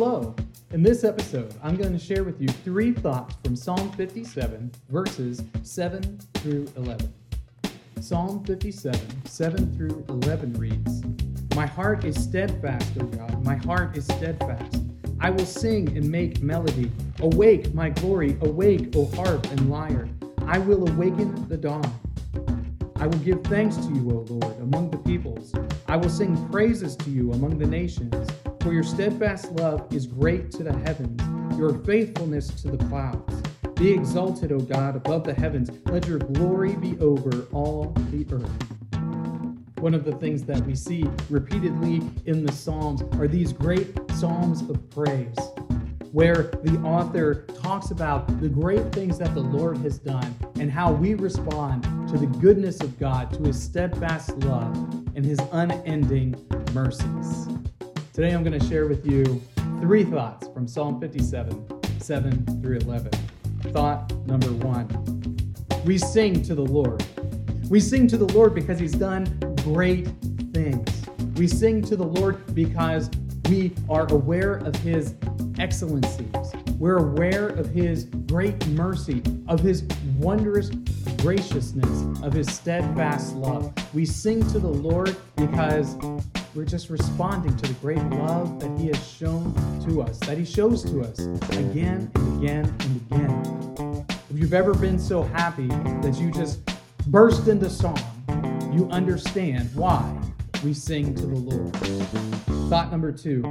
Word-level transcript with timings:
Hello. 0.00 0.32
In 0.70 0.80
this 0.80 1.02
episode, 1.02 1.52
I'm 1.60 1.74
going 1.74 1.90
to 1.90 1.98
share 1.98 2.22
with 2.22 2.40
you 2.40 2.46
three 2.46 2.92
thoughts 2.92 3.34
from 3.42 3.56
Psalm 3.56 3.90
57, 3.94 4.70
verses 4.90 5.42
7 5.64 6.20
through 6.34 6.68
11. 6.76 7.12
Psalm 8.00 8.44
57, 8.44 9.26
7 9.26 9.76
through 9.76 10.04
11 10.08 10.52
reads 10.52 11.02
My 11.56 11.66
heart 11.66 12.04
is 12.04 12.14
steadfast, 12.14 12.92
O 13.00 13.06
God, 13.06 13.44
my 13.44 13.56
heart 13.56 13.96
is 13.96 14.04
steadfast. 14.04 14.84
I 15.18 15.30
will 15.30 15.44
sing 15.44 15.88
and 15.96 16.08
make 16.08 16.42
melody. 16.42 16.92
Awake, 17.18 17.74
my 17.74 17.90
glory, 17.90 18.38
awake, 18.42 18.94
O 18.94 19.06
harp 19.16 19.50
and 19.50 19.68
lyre. 19.68 20.08
I 20.46 20.58
will 20.58 20.88
awaken 20.88 21.48
the 21.48 21.56
dawn. 21.56 21.92
I 23.00 23.08
will 23.08 23.18
give 23.18 23.42
thanks 23.42 23.76
to 23.78 23.92
you, 23.92 24.10
O 24.12 24.32
Lord, 24.32 24.60
among 24.60 24.92
the 24.92 24.98
peoples. 24.98 25.52
I 25.88 25.96
will 25.96 26.08
sing 26.08 26.48
praises 26.50 26.94
to 26.98 27.10
you 27.10 27.32
among 27.32 27.58
the 27.58 27.66
nations. 27.66 28.28
For 28.68 28.74
your 28.74 28.82
steadfast 28.82 29.50
love 29.52 29.86
is 29.94 30.06
great 30.06 30.50
to 30.50 30.62
the 30.62 30.76
heavens, 30.80 31.18
your 31.56 31.72
faithfulness 31.84 32.48
to 32.60 32.70
the 32.70 32.76
clouds. 32.84 33.42
Be 33.76 33.90
exalted, 33.90 34.52
O 34.52 34.58
God, 34.58 34.94
above 34.94 35.24
the 35.24 35.32
heavens. 35.32 35.70
Let 35.86 36.06
your 36.06 36.18
glory 36.18 36.76
be 36.76 36.98
over 36.98 37.46
all 37.50 37.94
the 38.10 38.26
earth. 38.30 39.78
One 39.78 39.94
of 39.94 40.04
the 40.04 40.12
things 40.16 40.42
that 40.44 40.60
we 40.66 40.74
see 40.74 41.08
repeatedly 41.30 42.02
in 42.26 42.44
the 42.44 42.52
Psalms 42.52 43.02
are 43.18 43.26
these 43.26 43.54
great 43.54 43.98
Psalms 44.12 44.60
of 44.68 44.90
praise, 44.90 45.38
where 46.12 46.50
the 46.62 46.78
author 46.84 47.46
talks 47.62 47.90
about 47.90 48.38
the 48.38 48.50
great 48.50 48.92
things 48.92 49.16
that 49.16 49.32
the 49.32 49.40
Lord 49.40 49.78
has 49.78 49.98
done 49.98 50.36
and 50.60 50.70
how 50.70 50.92
we 50.92 51.14
respond 51.14 51.84
to 52.10 52.18
the 52.18 52.26
goodness 52.26 52.82
of 52.82 52.98
God, 52.98 53.32
to 53.32 53.44
his 53.44 53.62
steadfast 53.62 54.36
love, 54.40 54.76
and 55.14 55.24
his 55.24 55.38
unending 55.52 56.34
mercies. 56.74 57.48
Today 58.18 58.34
I'm 58.34 58.42
going 58.42 58.58
to 58.58 58.66
share 58.66 58.88
with 58.88 59.06
you 59.06 59.40
three 59.80 60.02
thoughts 60.02 60.48
from 60.48 60.66
Psalm 60.66 61.00
57, 61.00 62.00
7 62.00 62.60
through 62.60 62.78
11. 62.78 63.12
Thought 63.72 64.12
number 64.26 64.50
one 64.54 64.88
We 65.84 65.98
sing 65.98 66.42
to 66.42 66.56
the 66.56 66.64
Lord. 66.64 67.04
We 67.70 67.78
sing 67.78 68.08
to 68.08 68.16
the 68.16 68.26
Lord 68.34 68.56
because 68.56 68.80
He's 68.80 68.96
done 68.96 69.24
great 69.62 70.08
things. 70.52 70.90
We 71.36 71.46
sing 71.46 71.80
to 71.82 71.94
the 71.94 72.06
Lord 72.06 72.56
because 72.56 73.08
we 73.48 73.72
are 73.88 74.12
aware 74.12 74.54
of 74.54 74.74
His 74.74 75.14
excellencies. 75.60 76.34
We're 76.76 76.96
aware 76.96 77.50
of 77.50 77.70
His 77.70 78.06
great 78.26 78.66
mercy, 78.66 79.22
of 79.46 79.60
His 79.60 79.84
wondrous 80.16 80.70
graciousness, 81.18 82.24
of 82.24 82.32
His 82.32 82.52
steadfast 82.52 83.36
love. 83.36 83.72
We 83.94 84.04
sing 84.04 84.44
to 84.50 84.58
the 84.58 84.66
Lord 84.66 85.14
because 85.36 85.96
we're 86.58 86.64
just 86.64 86.90
responding 86.90 87.56
to 87.56 87.68
the 87.68 87.74
great 87.74 88.02
love 88.18 88.58
that 88.58 88.76
He 88.80 88.88
has 88.88 89.08
shown 89.08 89.54
to 89.88 90.02
us, 90.02 90.18
that 90.18 90.36
He 90.36 90.44
shows 90.44 90.82
to 90.82 91.02
us 91.02 91.20
again 91.56 92.10
and 92.16 92.42
again 92.42 92.76
and 92.80 93.12
again. 93.12 94.06
If 94.28 94.36
you've 94.36 94.52
ever 94.52 94.74
been 94.74 94.98
so 94.98 95.22
happy 95.22 95.68
that 95.68 96.18
you 96.20 96.32
just 96.32 96.58
burst 97.06 97.46
into 97.46 97.70
song, 97.70 98.00
you 98.74 98.88
understand 98.90 99.70
why 99.72 100.20
we 100.64 100.74
sing 100.74 101.14
to 101.14 101.26
the 101.26 101.36
Lord. 101.36 101.76
Thought 102.68 102.90
number 102.90 103.12
two 103.12 103.42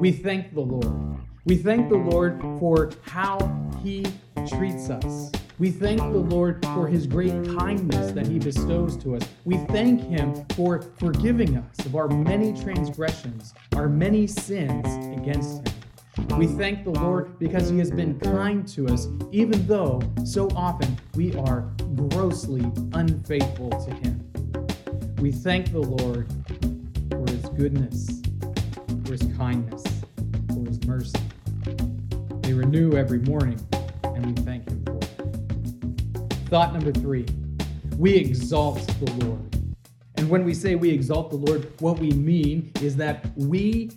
we 0.00 0.10
thank 0.10 0.54
the 0.54 0.60
Lord. 0.60 1.20
We 1.44 1.54
thank 1.56 1.88
the 1.88 1.98
Lord 1.98 2.40
for 2.58 2.90
how 3.02 3.38
He 3.84 4.04
treats 4.48 4.90
us. 4.90 5.30
We 5.56 5.70
thank 5.70 6.00
the 6.00 6.18
Lord 6.18 6.66
for 6.66 6.88
his 6.88 7.06
great 7.06 7.32
kindness 7.56 8.10
that 8.10 8.26
he 8.26 8.40
bestows 8.40 8.96
to 8.98 9.14
us. 9.14 9.22
We 9.44 9.56
thank 9.56 10.00
him 10.00 10.44
for 10.56 10.82
forgiving 10.98 11.56
us 11.56 11.86
of 11.86 11.94
our 11.94 12.08
many 12.08 12.52
transgressions, 12.60 13.54
our 13.76 13.88
many 13.88 14.26
sins 14.26 14.84
against 15.16 15.68
him. 15.68 16.38
We 16.38 16.48
thank 16.48 16.82
the 16.82 16.90
Lord 16.90 17.38
because 17.38 17.68
he 17.68 17.78
has 17.78 17.92
been 17.92 18.18
kind 18.18 18.66
to 18.68 18.88
us, 18.88 19.06
even 19.30 19.64
though 19.68 20.02
so 20.24 20.48
often 20.56 20.98
we 21.14 21.36
are 21.36 21.60
grossly 21.94 22.68
unfaithful 22.92 23.70
to 23.70 23.94
him. 23.94 24.28
We 25.18 25.30
thank 25.30 25.70
the 25.70 25.78
Lord 25.78 26.28
for 27.10 27.32
his 27.32 27.48
goodness, 27.50 28.22
for 29.04 29.12
his 29.12 29.22
kindness, 29.36 29.84
for 30.48 30.66
his 30.66 30.84
mercy. 30.84 31.20
They 32.42 32.54
renew 32.54 32.94
every 32.94 33.20
morning, 33.20 33.60
and 34.02 34.26
we 34.26 34.42
thank 34.42 34.68
him. 34.68 34.93
Thought 36.54 36.72
number 36.72 36.92
three 36.92 37.26
we 37.98 38.14
exalt 38.14 38.78
the 39.00 39.10
Lord. 39.26 39.74
And 40.14 40.30
when 40.30 40.44
we 40.44 40.54
say 40.54 40.76
we 40.76 40.88
exalt 40.88 41.30
the 41.30 41.36
Lord, 41.36 41.68
what 41.80 41.98
we 41.98 42.12
mean 42.12 42.70
is 42.80 42.94
that 42.94 43.26
we 43.34 43.90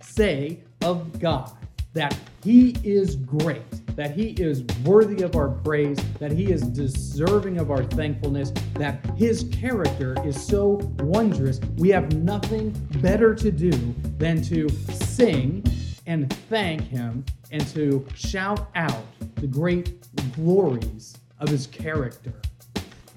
say 0.00 0.58
of 0.82 1.20
God 1.20 1.52
that 1.92 2.18
He 2.42 2.74
is 2.82 3.14
great, 3.14 3.86
that 3.94 4.10
He 4.16 4.30
is 4.30 4.64
worthy 4.84 5.22
of 5.22 5.36
our 5.36 5.50
praise, 5.50 5.96
that 6.18 6.32
He 6.32 6.50
is 6.50 6.62
deserving 6.62 7.58
of 7.58 7.70
our 7.70 7.84
thankfulness, 7.84 8.50
that 8.74 9.06
His 9.16 9.48
character 9.52 10.16
is 10.26 10.44
so 10.44 10.80
wondrous. 10.98 11.60
We 11.76 11.90
have 11.90 12.12
nothing 12.14 12.70
better 13.00 13.32
to 13.32 13.52
do 13.52 13.70
than 14.18 14.42
to 14.42 14.68
sing 14.90 15.62
and 16.08 16.32
thank 16.48 16.80
Him 16.80 17.24
and 17.52 17.64
to 17.68 18.04
shout 18.16 18.70
out 18.74 19.04
the 19.36 19.46
great 19.46 20.04
glories 20.34 21.16
of 21.42 21.48
his 21.48 21.66
character. 21.66 22.32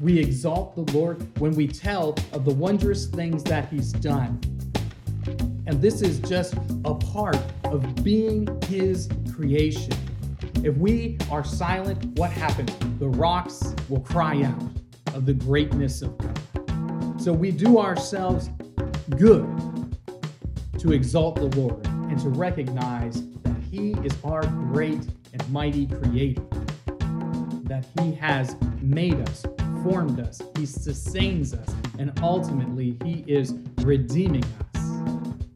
We 0.02 0.20
exalt 0.20 0.76
the 0.76 0.92
Lord 0.98 1.40
when 1.40 1.54
we 1.54 1.68
tell 1.68 2.18
of 2.34 2.44
the 2.44 2.54
wondrous 2.54 3.06
things 3.06 3.44
that 3.44 3.70
he's 3.70 3.94
done. 3.94 4.42
And 5.68 5.82
this 5.82 6.02
is 6.02 6.20
just 6.20 6.56
a 6.84 6.96
part 6.96 7.38
of 7.66 8.04
being 8.04 8.48
his 8.64 9.08
creation. 9.34 9.94
If 10.64 10.76
we 10.78 11.18
are 11.32 11.44
silent, 11.44 12.18
what 12.18 12.32
happens? 12.32 12.76
The 13.00 13.08
rocks 13.08 13.76
will 13.90 14.02
cry 14.02 14.42
out 14.42 14.64
of 15.14 15.26
the 15.26 15.34
greatness 15.34 16.02
of 16.02 16.18
God. 16.18 17.22
So 17.22 17.32
we 17.32 17.52
do 17.52 17.80
ourselves 17.80 18.50
good 19.18 19.48
to 20.80 20.94
exalt 20.94 21.36
the 21.36 21.56
Lord 21.60 21.86
and 21.86 22.20
to 22.20 22.30
recognize 22.30 23.24
that 23.44 23.62
he 23.72 23.92
is 24.04 24.14
our 24.24 24.46
great 24.46 25.08
and 25.32 25.50
mighty 25.52 25.86
creator 25.88 26.44
that 27.66 27.86
He 28.00 28.14
has 28.14 28.56
made 28.82 29.20
us, 29.22 29.46
formed 29.84 30.20
us, 30.20 30.42
He 30.58 30.66
sustains 30.66 31.54
us, 31.54 31.68
and 31.98 32.18
ultimately 32.22 32.98
He 33.04 33.24
is 33.28 33.56
redeeming 33.82 34.44
us 34.76 34.84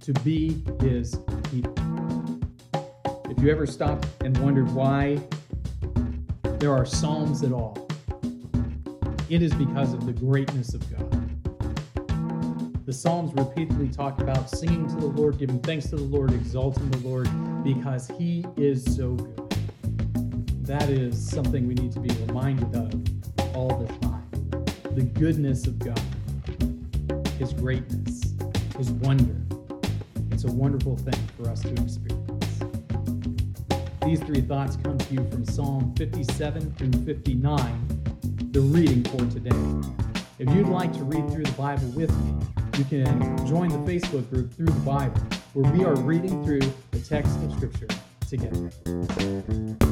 to 0.01 0.13
be 0.23 0.63
His 0.81 1.19
people. 1.51 1.73
If 3.29 3.39
you 3.43 3.51
ever 3.51 3.67
stopped 3.67 4.07
and 4.23 4.35
wondered 4.39 4.71
why 4.71 5.19
there 6.43 6.73
are 6.73 6.85
Psalms 6.85 7.43
at 7.43 7.51
all, 7.51 7.87
it 9.29 9.43
is 9.43 9.53
because 9.53 9.93
of 9.93 10.05
the 10.07 10.13
greatness 10.13 10.73
of 10.73 10.81
God. 10.91 11.05
The 12.87 12.93
Psalms 12.93 13.31
repeatedly 13.35 13.89
talk 13.89 14.19
about 14.19 14.49
singing 14.49 14.87
to 14.87 14.95
the 14.95 15.05
Lord, 15.05 15.37
giving 15.37 15.59
thanks 15.59 15.87
to 15.91 15.95
the 15.95 16.01
Lord, 16.01 16.33
exalting 16.33 16.89
the 16.89 17.07
Lord, 17.07 17.29
because 17.63 18.07
He 18.17 18.43
is 18.57 18.83
so 18.95 19.11
good 19.11 19.48
that 20.69 20.87
is 20.87 21.17
something 21.19 21.67
we 21.67 21.73
need 21.73 21.91
to 21.91 21.99
be 21.99 22.13
reminded 22.27 22.75
of 22.75 23.55
all 23.55 23.69
the 23.69 23.87
time. 24.01 24.29
The 24.93 25.01
goodness 25.01 25.65
of 25.65 25.79
God, 25.79 25.99
His 27.39 27.53
greatness, 27.53 28.35
His 28.77 28.91
wonder. 28.91 29.35
It's 30.29 30.43
a 30.43 30.51
wonderful 30.51 30.95
thing 30.95 31.19
for 31.35 31.49
us 31.49 31.63
to 31.63 31.71
experience. 31.71 32.59
These 34.05 34.19
three 34.19 34.41
thoughts 34.41 34.77
come 34.83 34.99
to 34.99 35.13
you 35.15 35.27
from 35.31 35.43
Psalm 35.43 35.95
57 35.97 36.75
through 36.75 37.03
59, 37.03 38.51
the 38.51 38.61
reading 38.61 39.03
for 39.05 39.25
today. 39.25 39.89
If 40.37 40.53
you'd 40.53 40.69
like 40.69 40.93
to 40.93 41.03
read 41.03 41.31
through 41.31 41.45
the 41.45 41.51
Bible 41.53 41.87
with 41.95 42.15
me, 42.23 42.45
you 42.77 42.83
can 42.83 43.47
join 43.47 43.69
the 43.69 43.91
Facebook 43.91 44.29
group 44.29 44.53
Through 44.53 44.67
the 44.67 44.79
Bible, 44.81 45.19
where 45.53 45.73
we 45.73 45.83
are 45.83 45.95
reading 45.95 46.45
through 46.45 46.61
the 46.91 46.99
text 46.99 47.35
of 47.37 47.53
Scripture 47.53 47.87
together. 48.29 49.88